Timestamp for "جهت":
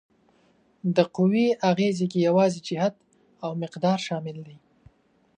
2.67-2.95